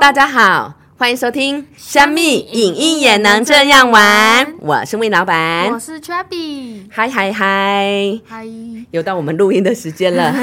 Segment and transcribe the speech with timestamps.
[0.00, 8.44] 大家好，欢迎收听《香蜜影音也能这样玩》，我是魏老板，我是 Chubby，嗨嗨嗨，嗨，
[8.90, 10.34] 又到我们录音的时间了。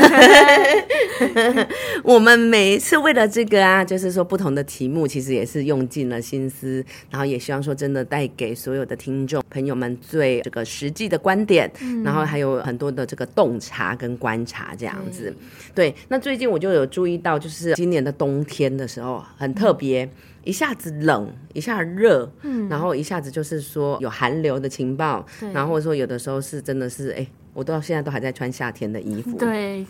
[2.03, 11.69] 我们每一次为了这个啊，就是说不同的题目，其实也是用尽了心思，然后也希望说真的带给所有的听众朋友们最这个实际的观点，
[12.05, 15.35] 然后还有很多的这个洞察跟观察这样子。
[15.73, 20.09] 对，那最近我就有注意到，就是今年的冬天的时候很特别，
[20.45, 27.27] 一下子冷，一下热，嗯，然后一下子就是说有寒流的情报，然后或者说有的时候是真的是哎。
[27.53, 29.85] 我到现在都还在穿夏天的衣服，对，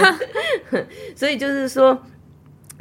[1.16, 1.98] 所以就是说。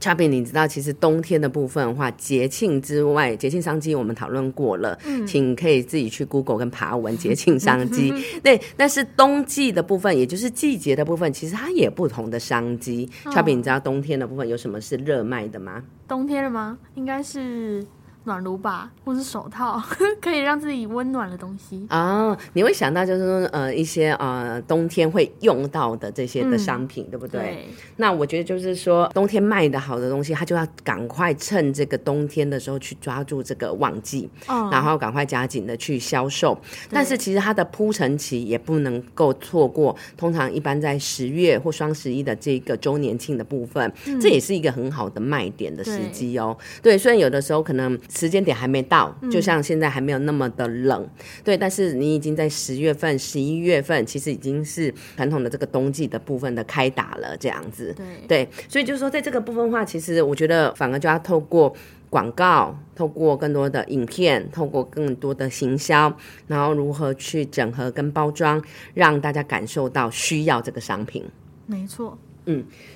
[0.05, 4.95] 差别，你知道，其实冬天的部分的话，节庆之外，节庆商机我们讨论过了，
[5.25, 8.13] 请可以自己去 Google 跟爬文节庆商机。
[8.43, 13.09] 对，但是冬季的部分，也就是季节的部分，其实它也不同的商机。
[13.31, 15.81] 差别，你知道冬天的部分有什么是热卖的吗？
[16.07, 16.77] 冬天了吗？
[16.93, 17.83] 应该是
[18.25, 19.81] 暖炉吧，或是手套，
[20.21, 21.85] 可以让自己温暖的东西。
[21.89, 27.41] 哦，你会想到就是说，呃，一些呃冬天会用到的这些的商品，对不对？
[27.41, 27.67] 对，
[27.97, 36.57] 那我觉得就是说，冬天卖的好的东西，它就要赶快趁这个冬天的时候去抓住这个旺季，哦然后赶快加紧的去销售。
[36.89, 46.57] 但是其实它的铺陈期也不能够错过，通常一般在十月或双十一的这个周年庆的部分，这也是一个很好的卖点的时机哦。
[46.81, 51.07] 对，虽然有的时候可能时间点还没到，就像现在还没有那么的冷，
[51.43, 57.93] 对，但是你已经在十月份、十一月份，其实已经是传统的这个冬季的部分的开打了，这样子。
[57.95, 61.75] 对，对，所以就是说，在这个部分的话，其实我觉得反而就要透过
[62.09, 66.15] 广告，透过更多的影片，透过更多的行销，
[66.47, 71.25] 然后如何去整合跟包装，让大家感受到需要这个商品。
[71.65, 72.17] 没错，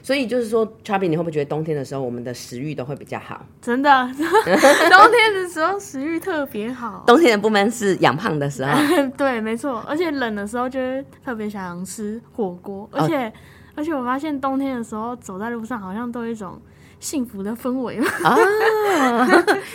[0.04, 3.46] 所以就是说 c h a b b y 你会不会觉得冬天的时候，我们的食欲都会比较好？
[3.62, 7.04] 真的， 冬天的时候食欲特别好。
[7.08, 8.72] 冬天的部分是养胖的时候，
[9.18, 13.32] 对，没错，而且冷的时候就会特别想吃火锅，而且、
[13.76, 16.60] 而且我发现冬天的时候走在路上好像都有一种
[17.00, 17.98] 幸福的氛围。
[18.24, 18.38] 啊，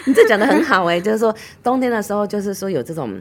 [0.07, 3.21] 你这讲的很好哎、就是说冬天的时候，就是说有这种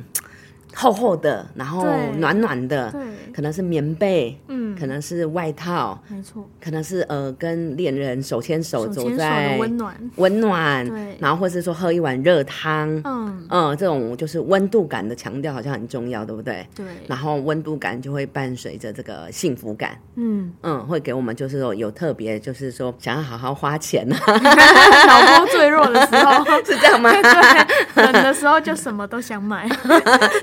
[0.74, 1.86] 厚厚的，然后
[2.18, 3.02] 暖暖的，对，
[3.34, 9.96] 可能是棉被，嗯，可能是外套，没错，可能是呃跟恋人手牵手走在温暖。
[10.16, 11.18] 温暖，对。
[11.20, 16.68] 然后或是说喝一碗热汤，嗯，嗯，这种就是温度感的强调好像很重要，对不对？
[16.76, 24.18] 对，然后温度感就会伴随着这个幸福感，嗯，嗯，会给我们就是说有特别，就是说想要好好花钱啊，
[25.08, 27.12] 脑波最弱的时候， 是这样吗？
[27.94, 29.68] 对，冷的时候就什么都想买，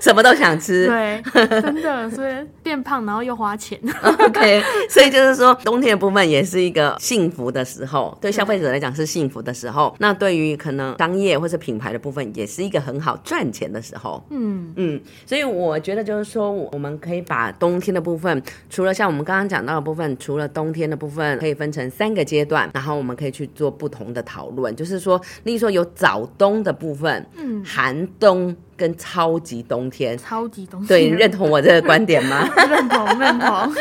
[0.00, 1.22] 什么都想吃，对，
[1.60, 9.94] 真的，所以变胖然后又花钱，OK，所以就是说，冬天的部分也是一个幸福的时候，对消费者来讲是幸福的时候。
[9.98, 14.22] 那对于可能商业或是品牌的部分，也是一个很好赚钱的时候。
[14.30, 24.74] 嗯，嗯，所以我觉得就是说，我们可以把冬天的部分，除了像我们刚刚讲到的部分，除了冬天的部分，可以分成三个阶段，然后我们可以去做不同的讨论。
[24.74, 30.16] 就是说，例如说有早冬的部分，嗯，寒冬跟超级冬天。
[30.16, 32.48] 超级冬天，对，你认同我这个观点吗？
[32.56, 33.74] 认 同认同，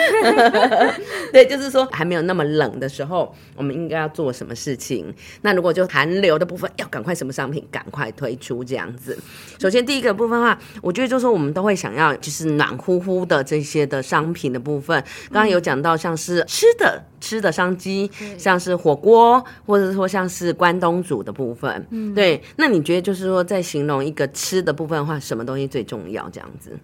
[1.31, 5.13] 对，就是说还没有那么冷的时候，我们应该要做什么事情？
[5.41, 9.17] 那如果就寒流的部分，要赶快什么商品赶快推出这样子。
[9.57, 15.01] 首先第一个部分的话，我觉得就是说我们都会想要就是暖乎乎的这些的商品的部分。
[15.31, 21.87] 刚刚有讲到像是吃的吃的商机，像是火锅，或者说像是关东煮的部分。
[21.91, 22.41] 嗯，对。
[22.57, 26.29] 那你觉得就是说在形容一个吃的部分的话，什么东西最重要？
[26.29, 26.77] 这样子？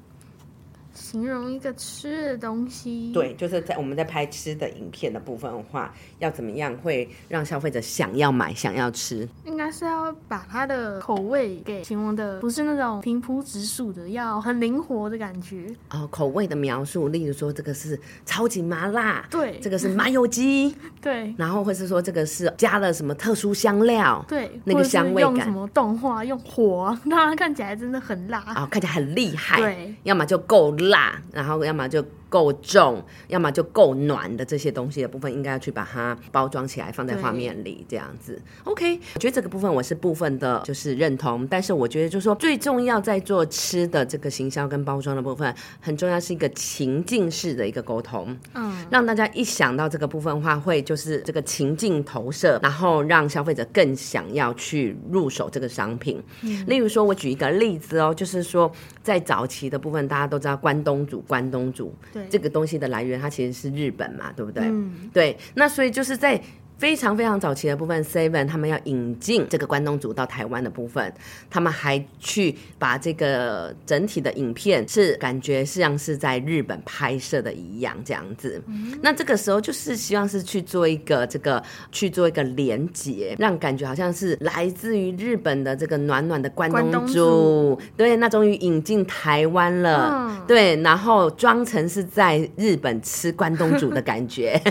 [1.15, 9.25] 形容一个吃的东西，，对，就是在我们在拍吃的影片的部分的话，要怎么样会让消费者想要买、想要吃？
[9.45, 21.33] 应该是要把它的口味给形容的不是那种平铺直述的，要很灵活的感觉，哦，口味的描述，例如说这个是超级麻辣，对这个是麻油鸡， 对。
[21.37, 28.39] 然后或是说这个是加了什么特殊香料，对，那个香味感用什么动画用火， 让它看起来真的很辣。
[28.39, 32.03] 啊、看起来很厉害，对，要么就够辣，然后要么就
[32.35, 38.37] 够重，要么就够暖的这些东西的部分，应该要去把它包装起来，放在画面里这样子。
[38.65, 48.37] OK，我觉得这个部分我是部分的，就是认同，但是我觉得就是说最重要在做吃的这个行销跟包装的部分，很重要是一个情境式的一个沟通。
[48.53, 56.21] 嗯，让大家一想到这个部分的话，会就是这个情境投射，然后让消费者更想要去入手这个商品。
[56.67, 58.69] 例如说，我举一个例子哦，就是说
[59.01, 64.63] 在早期的部分，大家都知道关东煮，关东煮对，这个东西的来源，它其实是日本嘛，对不对？
[64.65, 66.41] 嗯，对，那所以就是在
[66.77, 71.13] 非常非常早期的部分，Seven 他们要引进这个关东煮到台湾的部分，
[71.49, 78.61] 他们还去把这个整体的影片是感觉像是在日本拍摄的一样这样子。
[79.01, 87.13] 那这个时候就是希望是去做一个这个去做一个连接，让感觉好像是来自于日本的这个暖暖的关东煮。
[87.13, 90.45] 煮，对，那终于引进台湾了，嗯。
[90.45, 94.61] 对，然后装成是在日本吃关东煮的感觉。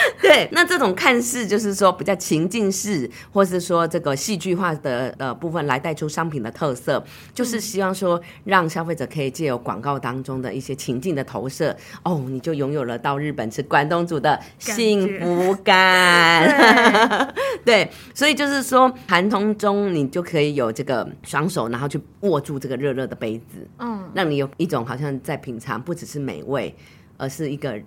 [0.20, 7.02] 对，那这种看似就是说比较情境式，或是说这个戏剧化的呃部分来带出商品的特色，
[7.34, 17.34] 就是希望说让消费者可以借由广告当中的一些情境的投射，哦，你就拥有了到日本吃关东煮的幸福感。
[17.64, 26.74] 对，所以就是说，寒冬中你就可以有这个双手，然后去握住这个热热的杯子，嗯，让你有一种好像在品尝，不只是美味，
[27.16, 27.78] 而是一个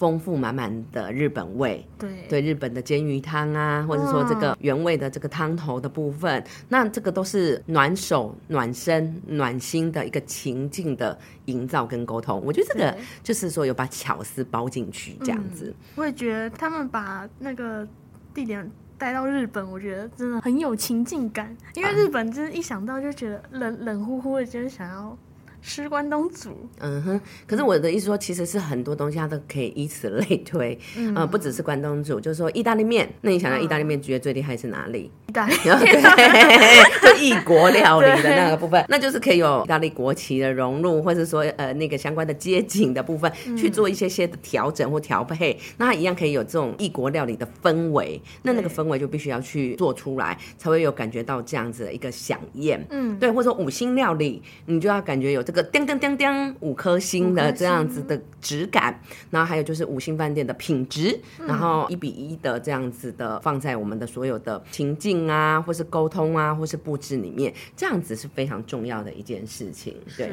[0.00, 1.86] 丰富满满的日本味。
[1.98, 12.42] 对对日本的煎鱼汤啊，或者说这个原味的这个汤头的部分，那这个都是暖手、暖身、暖心的一个情境的营造跟沟通。
[12.46, 15.74] 我觉得这个就是说有把巧思包进去，这样子。
[15.96, 17.86] 我也觉得他们把那个
[18.32, 25.18] 地点带到日本，我觉得真的很有情境感，因为日本就是一想到就觉得冷冷乎乎的，就是想要
[25.62, 26.50] 吃关东煮。
[26.78, 33.08] 嗯哼，可是我的意思说，其实是很多东西它都可以以此类推，嗯、呃，不只是关东煮，就是说意大利面。
[33.20, 35.10] 那你想到意大利面，觉得最厉害是哪里？
[35.28, 48.20] 意大利 对， 就异国料理的那个部分， 那就是可以有意大利国旗的融入，或者说呃那个相关的街景的部分，去做一些些的调整或调配，那它一样可以有这种异国料理的氛围。
[48.42, 52.84] 那那个氛围就必须要去做出来，才会有感觉到这样子的一个响宴。
[52.90, 59.00] 嗯，对，或者说五星料理，你就要感觉有这个叮叮叮叮五颗星的这样子的质感，
[59.30, 69.96] 然后还有就是五星饭店的品质，嗯然后一比一的这样子的放在我们的所有的情境啊，或是沟通啊，或是布置里面，这样子是非常重要的一件事情。
[70.16, 70.30] 对，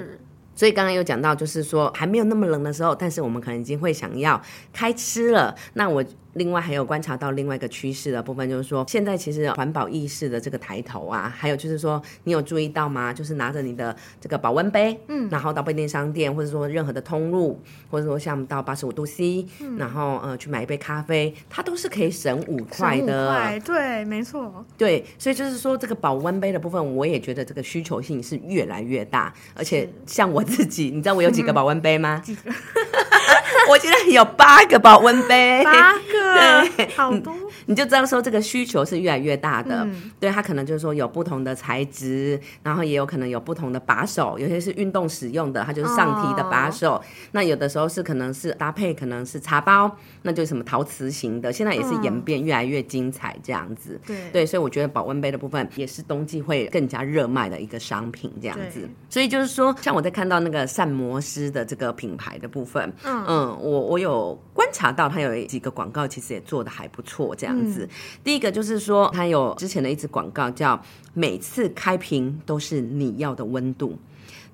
[0.54, 4.40] 所以刚刚有讲到，就是说还没有那么冷的时候，但是我们可能已经会想要
[4.72, 5.56] 开吃了。
[5.74, 6.06] 那我
[6.38, 13.12] 另外还有观察到另外一个趋势的部分，就是说现在其实环保意识的这个抬头啊，还有就是说你有注意到吗？
[13.14, 23.26] 就是拿着你的这个保温杯，嗯，然后到便利商店或者说任何的通路，或者说像到八十五度 C，、嗯然后呃去买一杯咖啡，它都是可以省五块省的。
[23.26, 32.22] 五块，对，没错，对，所以就是说，这个保温杯的部分，我也觉得这个需求性是越来越大，而且像我自己，你知道我有几个保温杯吗？
[32.24, 32.52] 几个？
[33.70, 37.34] 我现在有八个保温杯，八个，好多。
[37.68, 39.84] 你就知道说这个需求是越来越大的。
[39.84, 47.00] 嗯对，它可能就是说有不同的材质，然后也有可能有不同的把手，有些是运动使用的，它就是上提的把手。
[47.32, 54.00] 那有的时候是可能是搭配，可能是茶包，那就是什么陶瓷型的，现在也是演变越来越精彩这样子。
[54.08, 58.90] 对对，所以我觉得保温杯的部分也是冬季会更加热卖的一个商品，这样子。
[59.10, 67.88] 所以就是说，像我在看到那个膳魔师的这个品牌的部分，嗯嗯，我我有观察到它有几个广告，其实也做的还不错，这样子。
[68.24, 70.80] 第一个就是说，它有之前的一支广告叫
[71.14, 73.98] “每次开瓶都是你要的温度”。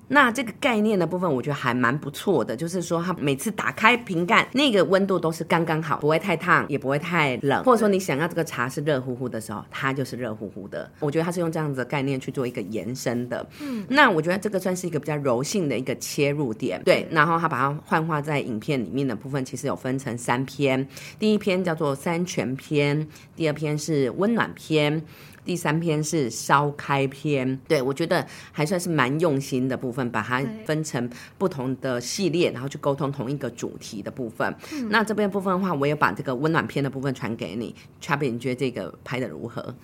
[0.08, 10.90] 那这个概念的部分，我觉得还蛮不错的，就是说它每次打开瓶盖，那个温度都是刚刚好，不会太烫，也不会太冷，或者说你想要这个茶是热乎乎的时候，它就是热乎乎的。
[11.00, 13.46] 我觉得它是用这样子的概念去做一个延伸的。
[13.60, 16.82] 嗯，那我觉得这个算是一个比较柔性的一个切入点。
[16.84, 20.86] 对，然后它把它幻化在影片里面的部分，其实有分成三篇，
[21.18, 25.02] 第一篇叫做三全篇，第二篇是温暖篇。
[25.44, 34.54] 第三篇是烧开篇，对我觉得还算是蛮用心的部分，把它分成不同的系列，然后去沟通同一个主题的部分。
[34.88, 39.74] 那这边部分的话，我也把这个温暖篇的部分传给你 c h a b b y 你觉得这个拍的如何？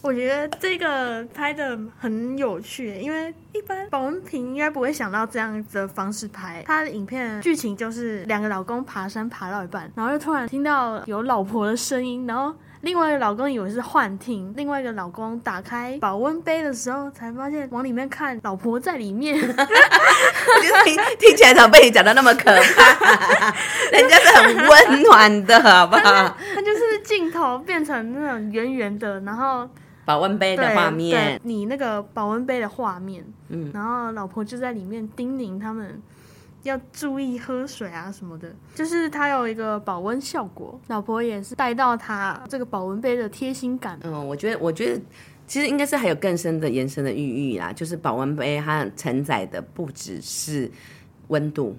[0.00, 6.60] 我觉得这个拍的很有趣，因为一般保温瓶应该不会想到这样子的方式拍。
[6.66, 12.52] 他的影片剧情就是两个老公爬山爬到一半，然后就突然听到有老婆的声音，然后
[12.82, 19.38] 另外一个老公以为是幻听，另外一个老公打开保温杯的时候才发现往里面看，老婆在里面。
[19.38, 23.54] 听 听起来怎么被你讲的那么可怕？
[23.92, 26.36] 人家是很温暖的，好不好？
[26.54, 29.68] 它就是镜头变成那种圆圆的，然后
[30.04, 36.02] 保温杯的对画面对，你那个保温杯的画面，嗯，然后老婆就在里面叮咛他们
[36.62, 40.80] 要注意喝水啊什么的，就是它有一个保温效果。
[40.88, 45.00] 老婆也是带到它这个保温杯的贴心感，嗯，我觉得，我觉得
[45.46, 50.70] 其实应该是还有更深的延伸的寓意啦，就是保温杯它承载的不只是
[51.28, 51.76] 温度。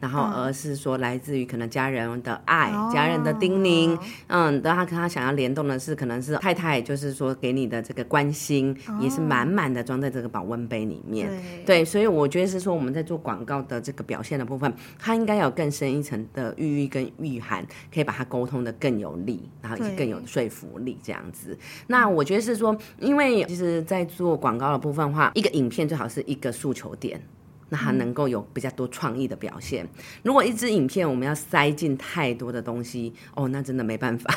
[0.00, 11.28] 然后而是说来自于可能家人的爱、哦家人的叮咛，嗯，然后他他想要联动的是可能是太太，就是说给你的这个关心，也是满满的装在这个保温杯里面。
[11.28, 17.64] 对对，所以我觉得是说我们在做广告的这个表现的部分，它应该有更深一层的寓意跟意涵，
[17.94, 21.56] 可以把它沟通的更有力，然后也对更有说服力这样子。
[21.86, 27.20] 那我觉得是说，因为其实，在做广告的部分的话，一个影片最好是一个诉求点。
[27.70, 29.88] 那它能够有比较多创意的表现。
[30.22, 34.30] 如果一支影片我们要塞进太多的东西，哦，那真的没办法。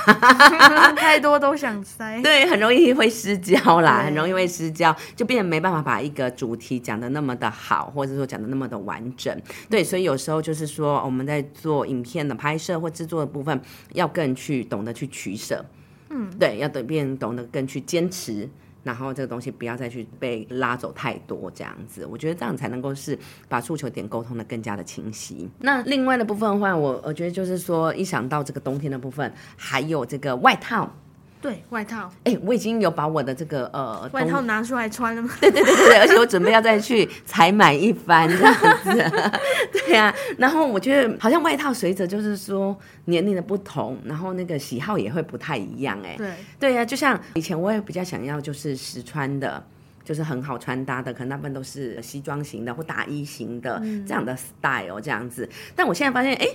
[0.96, 2.22] 太多都想塞。
[2.24, 9.38] 对，很容易会失焦啦，很容易会失焦，就变得没办法把一个主题讲的那么的好，或者说讲的那么的完整。
[9.70, 13.60] 对，所以有时候就是说我们在做影片的拍摄或制作的部分，
[13.94, 15.66] 要更去懂得去取舍。
[16.10, 18.48] 嗯，对，要懂变懂得更去坚持。
[18.84, 25.50] 然后这个东西不要再去被拉走太多，这样子，我觉得这样才能够是把诉求点沟通的更加的清晰。
[25.60, 30.94] 那另外的部分的话，我我觉得就是说，一想到这个冬天的部分，还有这个外套，
[31.44, 35.30] 对，外套，哎，我已经有把我的这个呃外套拿出来穿了吗？
[35.42, 39.12] 对对对对对，而且我准备要再去采买一番这样子，
[39.86, 40.14] 对啊。
[40.38, 46.16] 然后我觉得好像外套随着就是说年龄的不同，然后那个喜好也会不太一样哎。
[46.18, 49.62] 对，对呀、就像以前我也比较想要就是实穿的。
[50.06, 55.48] 就是很好穿搭的，可能大部分都是西装型的或大衣型的、这样的 style 这样子。
[55.78, 56.46] 但我现在发现，哎，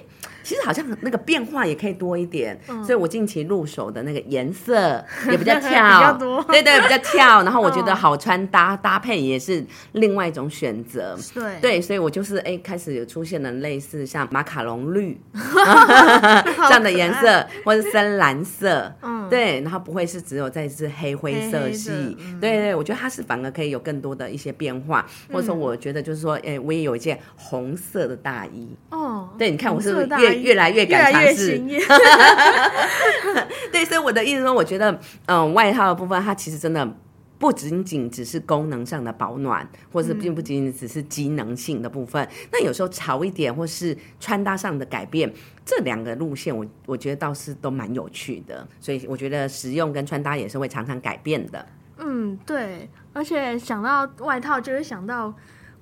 [0.48, 2.58] 其实好像那个变化也可以多一点。
[2.82, 6.42] 所以我近期入手的那个颜色 也比较跳，比较多。
[6.48, 7.42] 对对，比较跳。
[7.44, 9.62] 然后我觉得哦好穿搭搭配也是
[9.92, 11.14] 另外一种选择。
[11.34, 21.90] 对，对，所以我就是哎，开始有出现了类似像马卡龙绿这样的颜色，或者深蓝色，嗯，对，然后不会是只有在是黑灰色黑黑的系，
[22.20, 22.40] 嗯。
[22.40, 31.58] 对对，我觉得它是反而可以有更多的一些变化，或者说我觉得就是说，哎，我也有一件红色的大衣，哦，对，你看我是越越来越敢尝试？
[33.72, 36.96] 对，所以我的意思说，我觉得，嗯，外套的部分它其实真的。
[37.40, 42.28] 不仅仅只是功能上的保暖，或是并不仅仅只是机能性的部分。
[42.50, 45.32] 那有时候潮一点，或是穿搭上的改变，
[45.64, 48.66] 这两个路线我我觉得倒是都蛮有趣的。
[48.80, 51.64] 所以我觉得实用跟穿搭也是会常常改变的。
[51.98, 55.32] 嗯，对，而且想到外套就会想到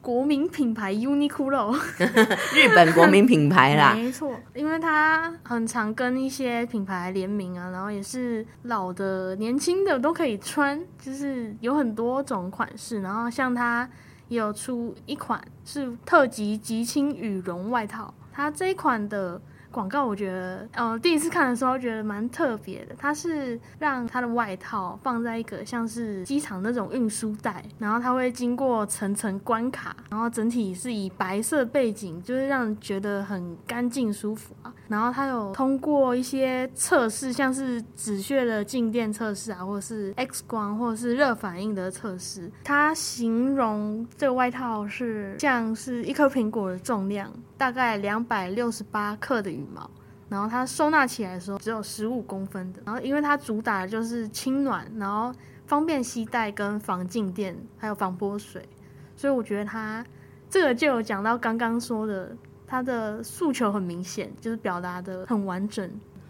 [0.06, 1.74] 国民品牌 Uniqlo，
[2.54, 13.00] 日本国民品牌啦， 没错，因为它很常跟一些品牌联名啊，然后也是老的、年轻的都可以穿，就是有很多种款式。
[13.00, 13.90] 然后像它
[14.28, 19.42] 也有出一款是特级极轻羽绒外套，它这一款的。
[19.76, 22.94] 广告我觉得，呃，第一次看的时候觉得蛮特别的。
[22.96, 34.72] 它是让它的外套放在一个像是机场那种运输带，然后它会经过层层关卡，然后整体是以白色背景，就是让人觉得很干净舒服啊。
[34.88, 42.50] 然后它有通过一些测试，像是止血的静电测试啊，或者是 X 光，或者是热反应的测试。
[42.64, 49.90] 它形容这个外套是像是一颗苹果的重量，大概两百六十八克的毛。
[50.28, 55.32] 然后它收纳起来的时候只有十五公分的，然后因为它主打的就是轻暖，然后
[55.66, 58.68] 方便携带跟防静电，还有防泼水，
[59.14, 60.04] 所以我觉得它
[60.50, 65.88] 这个就有讲到刚刚说的，它的诉求很明显，就是表达的很完整。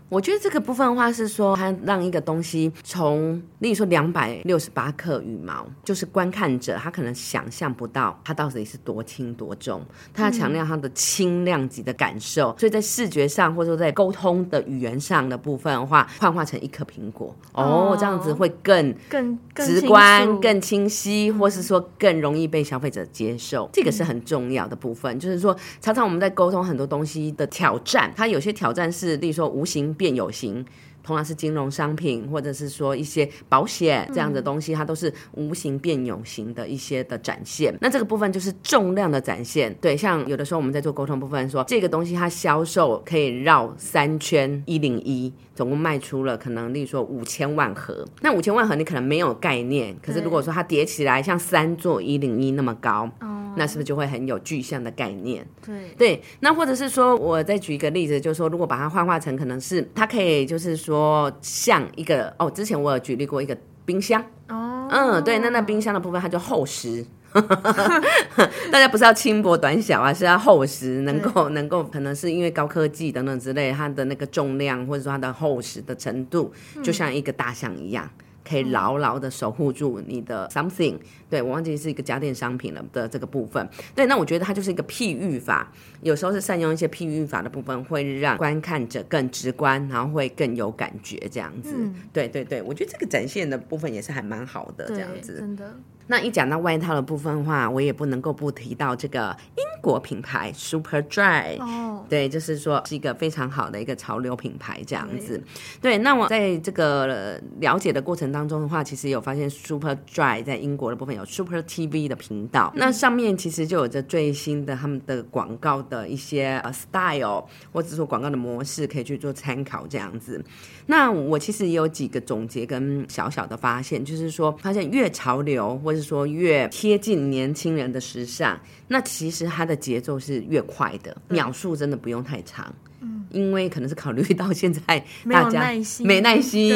[0.08, 9.84] 我觉得这个部分的话是说，它让一个东西从，例如说两百六十八克羽毛，就是观看者他可能想象不到它到底是多轻多重，
[10.14, 25.18] 他要强调它的轻量级的感受，所以在视觉上或者说在沟通的语言上的部分的话，幻化成一颗苹果，哦，哦这样子会更更更直观、更清晰，或是说更容易被消费者接受，这个是很重要的部分。
[25.18, 30.64] 就是说，常常我们在沟通很多东西的挑战，它有些挑战是，例如说无形变有形。
[31.06, 37.72] 同样是金融商品，或者是说一些保险这样的东西，它都是无形变有形的一些的展现。
[37.80, 39.72] 那这个部分就是重量的展现。
[39.80, 48.04] 对，像有的时候我们在做沟通部分说，这个东西它销售可以绕三圈一零一，总共卖出了可能，例如说五千万盒。
[48.20, 55.46] 那五千万盒你可能没有概念，可是如果说它叠起来像三座一零一那么高，哦，那是不是就会很有具象的概念？
[55.64, 60.95] 对，对，那或者是说，我再举一个例子，就是说，如果把它幻化成可能是它可以就是说
[61.40, 67.04] 像一个哦，之前我有举例过一个冰箱，哦，嗯，对，那那冰箱的部分它就厚实。
[68.72, 78.08] 大家不是要轻薄短小啊，是要厚实，能够能够，可能是因为高科技等等之类，它的那个重量或者说它的厚实的程度，就像一个大象一样。
[78.48, 80.94] 可以牢牢的守护住你的 something。
[81.28, 83.68] 对我忘记是一个家电商品了的这个部分。
[83.94, 85.70] 对，那我觉得它就是一个譬喻法，
[86.02, 91.74] 有时候是善用一些譬喻法的部分，会让观看者更直观，然后会更有感觉这样子。
[92.12, 95.36] 对对对，我觉得这个展现的部分也是还蛮好的这样子。
[95.38, 95.76] 真的。
[96.08, 101.58] 那一讲到外套的部分的话，我也不能够不提到这个英国品牌 Super Dry。
[101.58, 105.42] 哦，对，就是说是一个非常好的一个潮流品牌这样子。
[105.82, 120.44] 对，那我在这个了解的过程当中的话，其实有发现 Super Dry 在英国的部分有 Super TV 的频道，那上面其实就有着最新的他们的广告的一些呃 style，或者说广告的模式可以去做参考这样子。
[120.86, 132.74] 那我其实也有几个总结跟小小的发现，就是说发现越潮流或者说越贴近年轻人的时尚，那其实它的节奏是越快的，秒数真的不用太长。
[133.00, 136.74] 嗯，因为可能是考虑到现在大家没耐心，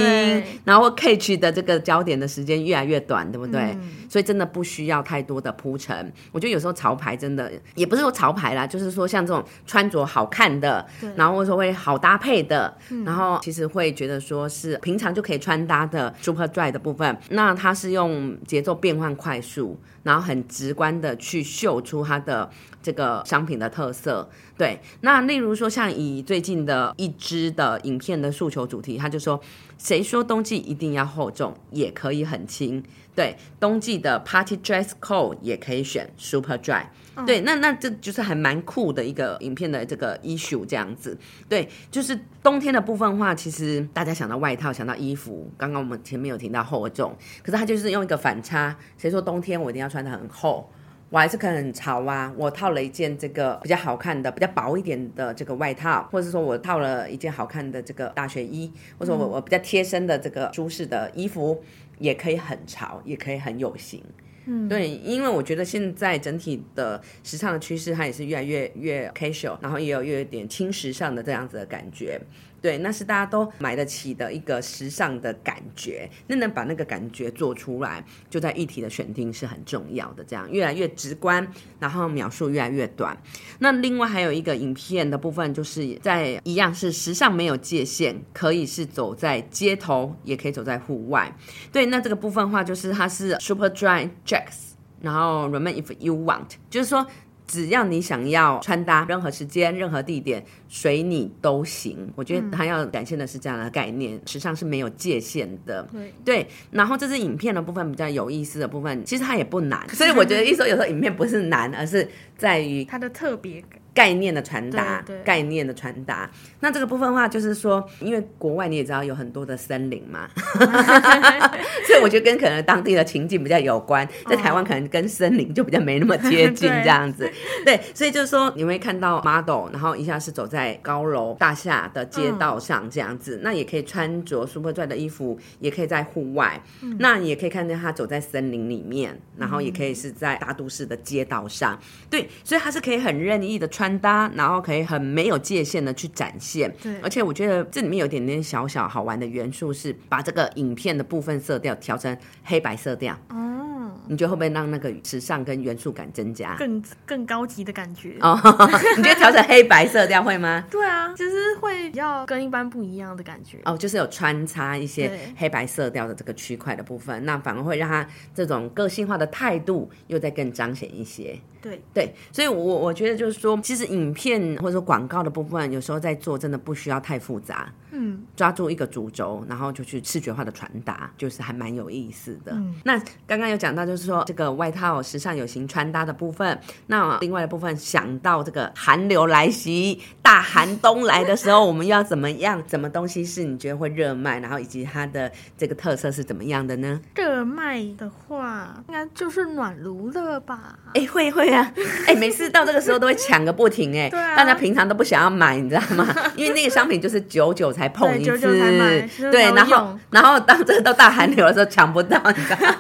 [0.65, 3.77] 然后 catch 的这个焦点的时间越来越短，对不对？
[4.09, 6.13] 所以真的不需要太多的铺陈。
[6.33, 22.51] 我觉得有时候潮牌真的也不是说潮牌啦，就是说像这种穿着好看的，然后或者说会好搭配的，然后其实会觉得说是平常就可以穿搭的 super dry 的部分，那它是用节奏变换快速，然后很直观的去秀出它的
[22.83, 24.29] 这个商品的特色。
[24.59, 29.41] 对，那例如说像以最近的一支的影片的诉求主题，他就说，
[29.79, 32.83] 谁说冬季一定要厚重，也可以很轻。
[33.15, 36.85] 对，冬季的 party dress code 也可以选 super dry。
[37.27, 41.19] 对，那那这就是还蛮酷的一个影片的这个 issue 这样子。
[41.49, 50.71] 对，就是冬天的部分话，其实大家想到外套，想到衣服，刚刚我们前面有提到厚重，可是他就是用一个反差，谁说冬天我一定要穿的很厚？
[51.11, 52.33] 我还是可能很潮啊！
[52.37, 61.61] 我套了一件这个比较好看的、比较薄一点的这个外套，或者是说我套了一件好看的这个大学衣，或者我我比较贴身的这个舒适的衣服，
[61.99, 64.01] 也可以很潮，也可以很有型。
[64.47, 72.19] 嗯，对，因为我觉得现在整体的时尚的趋势，它也是越来越越 casual，然后也有越有点轻时尚的这样子的感觉。
[72.61, 80.23] 对，那是大家都买得起的一个时尚的感觉，那能把那个感觉做出来，就在议题的选定是很重要的。
[80.25, 81.47] 这样越来越直观，
[81.79, 83.17] 然后描述越来越短。
[83.59, 91.35] 那另外还有一个影片的部分，就是在一样是时尚没有界限，可以是走在街头，也可以走在户外。
[91.73, 97.07] 对，那这个部分话就是它是 Super Dry Jacks，然后 Remain if you want，就是说。
[97.51, 102.09] 只要你想要穿搭，任何时间、任何地点，随你都行。
[102.15, 105.83] 我觉得他要展现的是这样的概念，时尚是没有界限的。
[105.91, 112.09] 对对，然后这支影片的部分比较有意思的部分，其实它也不难，所以我觉得一说有时候影片不是难，而是
[112.39, 113.80] 在于它的特别感。
[113.93, 116.31] 概念的传达，概念的传达。
[116.61, 120.29] 那这个部分的话，就是说，因为国外你也知道有很多的森林嘛，
[121.87, 124.07] 所以我觉得跟可能当地的情境比较有关。
[124.29, 127.29] 在台湾可能跟森林就比较没那么接近 这样子。
[127.65, 136.63] 对，所以就是说你会看到 model，然后一下是走在高楼大厦的街道上这样子，那也可以穿着 super dry 的衣服，也可以在户外。
[136.99, 141.77] 那你也可以看见他走在森林里面，然后也可以是在大都市的街道上。
[142.09, 143.67] 对，所以他是可以很任意的。
[143.80, 153.17] 穿搭，然后可以很没有界限的去展现，对，而且我觉得这里面有点点小小好玩的元素，是把这个影片的部分色调调成黑白色调。
[153.29, 156.57] 哦，你觉得会不会让那个时尚跟元素感增加？
[156.57, 158.39] 更更高级的感觉哦？
[158.97, 160.65] 你觉得调成黑白色调会吗？
[160.71, 163.59] 对啊，其实会比较跟一般不一样的感觉。
[163.65, 171.39] 哦，就是有穿插一些黑白色调的这个区块的部分，那反而会让他这种个性化的态度又再更彰显一些。
[171.63, 182.57] 对对，所以，我我觉得就是说，其实影片或者说广告的部分，有时候在做真的不需要太复杂，嗯，抓住一个主轴，然后就去视觉化的传达，就是还蛮有意思的。
[182.85, 192.65] 那刚刚有讲到，就是说这个外套时尚有型穿搭的部分，那另外的部分想到这个寒流来袭、大寒冬来的时候，我们要怎么样？
[192.67, 194.41] 什么东西是你觉得会热卖？
[194.41, 196.99] 然后以及它的这个特色是怎么样的呢？
[197.15, 200.79] 热卖的话，应该就是暖炉了吧？
[200.95, 201.51] 哎，会会。
[201.51, 201.71] 啊，
[202.07, 206.07] 哎，每次到这个时候都会抢个不停，哎， 对啊大家平常都不想要买，你知道吗？
[206.37, 212.75] 因为那个商品就是久久才碰一次，对，然后然后当这个到大寒流的时候抢不到，你知道吗？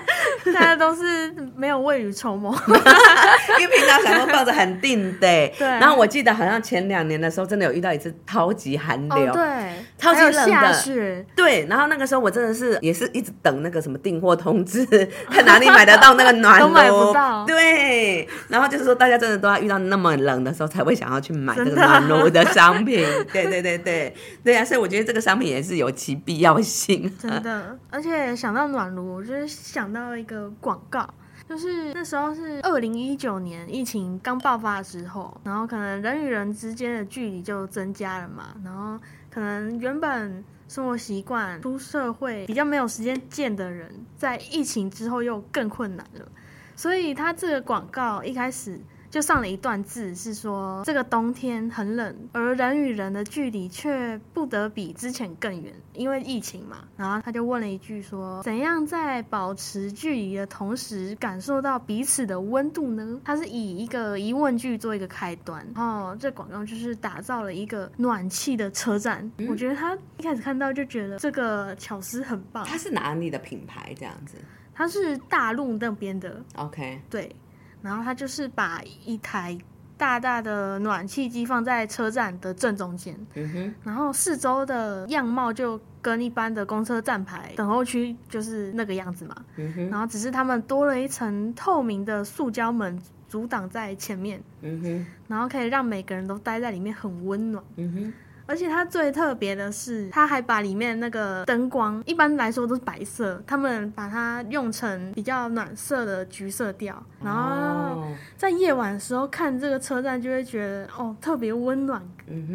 [0.54, 2.50] 大家都是没有未雨绸缪，
[3.60, 5.66] 因为平然后想说抱着很定的，对。
[5.66, 10.72] 然后我记得好像前两年的时候，真的有遇到一次超级寒流，哦对，超级冷的。
[10.72, 14.86] 雪，对，然后那个时候我真的是也是一直等那个什么订货通知，
[15.30, 17.44] 看哪里买得到那个暖炉，都买不到。
[17.46, 23.06] 对，然后就是说大家真的都要遇到那么冷的时候才会想要去买这个暖炉的商品。
[23.32, 24.14] 对对对对。
[24.44, 27.12] 对啊，所以我觉得这个商品也是有其必要性。
[27.20, 31.08] 真的，而且想到暖炉，我就是想到一个个广告，
[31.48, 38.98] 就是那时候是二零一九年疫情刚爆发的时候，然后可能人与人之间的距离就增加了嘛，然后
[39.30, 46.28] 可能原本生活习惯、出社会比较没有时间见的人，在疫情之后又更困难了，
[46.76, 48.80] 所以他这个广告一开始。
[49.10, 56.84] 就上了一段字，是说这个冬天很冷，而人与人的距离却不得比之前更远，因为疫情嘛。
[56.96, 69.28] 然后他就问了一句说：“怎样在保持距离的同时感受到彼此的温度呢？”他是以一个疑问句做一个开端，然后这广告就是打造了一个暖气的车站。
[69.48, 74.36] 我觉得他一开始看到就觉得这个巧思很棒，它是哪里的品牌这样子
[74.72, 77.34] 它是大陆那边的，？OK，对，
[77.82, 79.58] 然后他就是把一台
[79.96, 97.62] 大大的暖气机放在车站的正中间，嗯哼，然后四周的样貌就跟一般的公车站牌等候区就是那个样子嘛，嗯哼，然后只是他们多了一层透明的塑胶门阻挡在前面，嗯哼，然后可以让每个人都待在里面很温暖。
[97.76, 98.12] 嗯哼，
[98.50, 112.02] 而且它最特别的是，它还把里面那个灯光，一般来说都是白色，他们把它用成比较暖色的橘色调，然后哦，在夜晚的时候看这个车站，就会觉得哦特别温暖、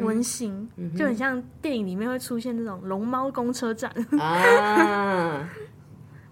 [0.02, 3.90] 温馨，就很像电影里面会出现那种龙猫公车站。
[4.20, 5.50] 啊，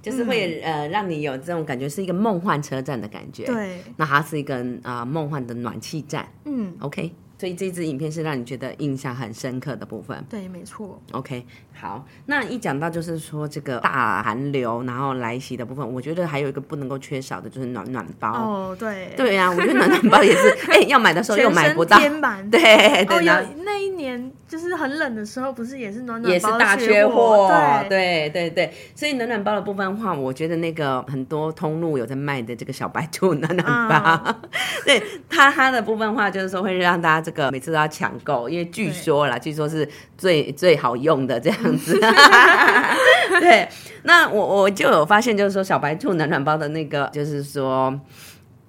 [0.02, 6.28] 就是会、呃让你有这种感觉，是一个梦幻车站的感觉。，对，那它是一个啊、呃梦幻的暖气站。
[6.44, 10.18] 嗯，OK，所以这支影片是让你觉得印象很深刻的部分。
[10.30, 10.98] 对，没错。
[11.12, 11.46] OK，
[11.78, 18.32] 好，那一讲到就是说这个大寒流然后来袭的部分，我觉得还有一个不能够缺少的就是暖暖包。
[18.32, 22.00] 哦，对，对呀、我觉得暖暖包也是， 哎、要买的时候又买不到。
[22.50, 23.34] 对哦，对，有
[23.66, 27.50] 那一年就是很冷的时候，不是也是暖暖包也是包大缺货？
[27.90, 34.36] 对，对对对，所以暖暖包的部分的话，我觉得那个很多通路有在卖的这个小白兔暖暖包，
[34.86, 42.00] 对它它的部分的话，就是说会让大家这个每次都要抢购，因为据说啦，据说是最最好用的这样子。
[43.40, 43.68] 对，
[44.04, 48.00] 那我我就有发现，就是说小白兔暖暖包的那个，就是说。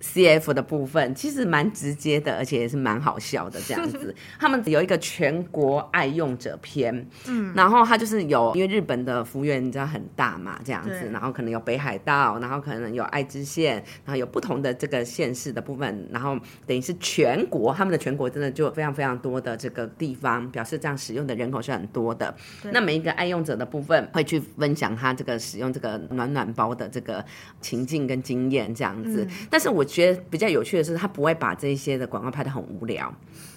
[0.05, 4.14] CF 的部分其实蛮直接的，而且也是蛮好笑的这样子。
[4.38, 22.35] 他们有一个全国爱用者篇，嗯，然后他就是有，因为日本的幅员你知道很大嘛，这样子，然后可能有北海道，然后可能有爱知县，然后有不同的这个县市的部分，然后等于是全国，他们的全国真的就非常非常多的这个地方，表示这样使用的人口是很多的。
[22.73, 27.25] 那每一个爱用者的部分会去分享他这个使用这个暖暖包的这个
[27.61, 29.27] 情境跟经验这样子。
[29.49, 33.12] 但是我觉得比较有趣的是，他不会把这一些的广告拍的很无聊。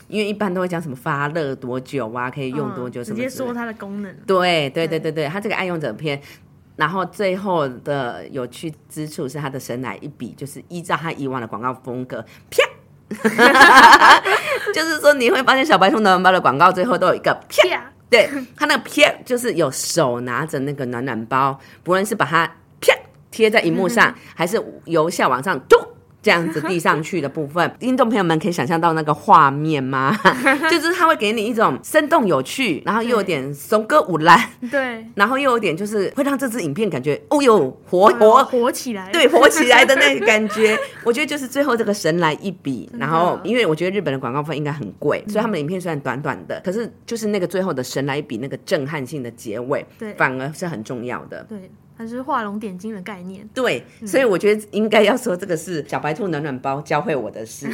[0.08, 4.15] 因为一般都会讲什么发热多久啊，可以用多久嗯什么直接说它的功能。
[4.26, 6.21] 对对对对对，它这个爱用者篇，
[6.78, 12.63] 然后最后的有趣之处是他的神来一笔，就是依照他以往的广告风格，啪，
[14.73, 22.45] 就是说你会发现小白兔暖暖包的广告最后都有一个啪，啪，对，他那个啪就是有手拿着那个暖暖包，不论是把它
[22.80, 22.93] 啪
[23.30, 25.76] 贴在荧幕上，还是由下往上嘟。
[26.28, 30.13] 这样子递上去的部分， 听众朋友们可以想象到那个画面吗？
[30.70, 34.38] 就是它会给你一种生动有趣，然后又有点松歌舞兰，
[34.70, 39.10] 对，然后又有点就是会让这支影片感觉哦哟活活活起来。
[39.13, 42.90] 对，活起来的那个感觉， 我觉得就是最后这个神来一笔。
[43.00, 51.46] 然后，因为我觉得日本的广告费应该很贵，所以他们的影片虽然短短的，可是就是那个最后的神来一笔那个震撼性的结尾，对反而是很重要的。
[51.48, 53.48] 对，它是画龙点睛的概念。
[53.54, 57.68] 对，所以我觉得应该要说这个是小白兔暖暖包教会我的事。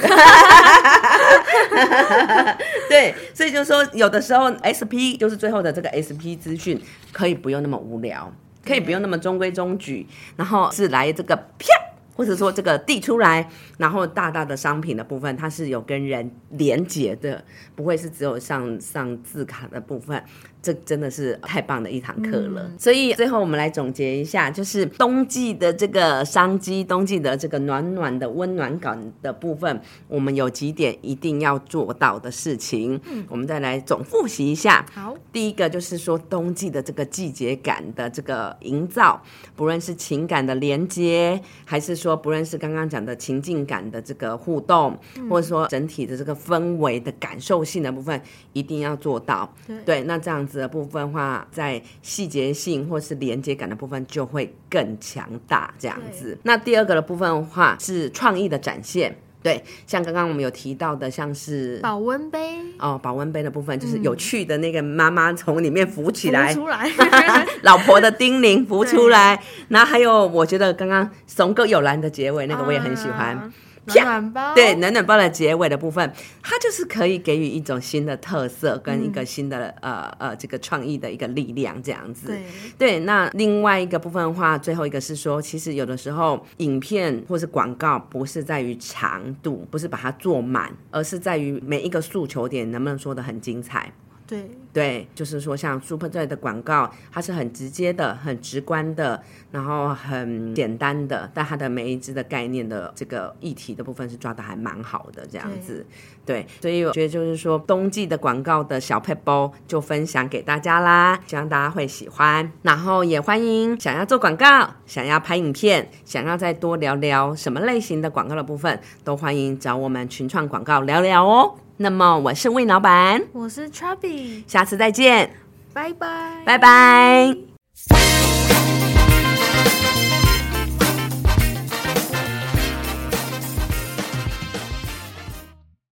[2.88, 6.82] 对，所以就说有的时候 SP 就是最后的这个 SP 资讯
[7.12, 8.32] 可以不用那么无聊，
[8.66, 11.68] 可以不用那么中规中矩，然后是来这个啪。
[12.16, 17.44] 或者说这个递出来，然后大大的商品的部分，它是有跟人连接的，
[17.76, 20.24] 不会是只有上上字卡的部分。
[20.64, 22.72] 这真的是太棒的一堂课了。
[22.80, 33.00] 所以最后我们来总结一下，就是冬季的这个商机，冬季的这个暖暖的温暖感的部分，我们有几点一定要做到的事情。
[33.12, 34.86] 嗯，我们再来总复习一下。
[34.94, 39.22] 好，第一个就是说冬季的这个季节感的这个营造，
[39.58, 44.98] 不论是情感的连接，还是说不论是刚刚讲的情境感的这个互动，
[45.30, 48.22] 或者说整体的这个氛围的感受性的部分，
[48.54, 49.54] 一定要做到。
[49.86, 55.74] 对那这样子的部分的话，在细节性或是连接感的部分就会更强大。
[55.80, 59.18] 这样子，那第二个的部分的话是创意的展现。
[59.42, 62.40] 对，像刚刚我们有提到的，像是保温杯
[62.78, 66.90] 哦，保温杯的部分就是有趣的那个妈妈从里面浮起来，浮出来，
[67.64, 73.36] 老婆的叮咛浮出来，然后还有我觉得刚刚怂哥有兰的结尾那个我也很喜欢。
[73.36, 73.52] 啊
[73.86, 82.28] 暖暖包，对，暖暖包的结尾的部分，它就是可以给予一种新的特色跟一个新的、呃呃这个创意的一个力量，这样子。
[82.28, 82.42] 对
[82.78, 93.92] 对，那另外一个部分的话，最后一个是说，其实有的时候影片或是广告不是在于长度，不是把它做满，而是在于每一个诉求点能不能说的很精彩。
[94.26, 105.86] 对对，就是说像 Super Joy 的广告，它是很直接的、很直观的，然后很简单的，但它的每一支的概念的这个议题的部分是抓的还蛮好的，这样子。
[106.26, 112.50] 对，所以我觉得就是说冬季的广告的小 p 包就分享给大家啦，希望大家会喜欢。
[112.62, 121.56] 然后也欢迎想要做广告、想要拍影片、想要再多聊聊什么类型的广告的部分，都欢迎找我们群创广告聊聊哦。
[121.78, 123.22] 那么我是魏老板。
[123.34, 125.30] 我是 chubby 下次再见。
[125.74, 126.44] 拜拜。
[126.46, 127.36] 拜拜。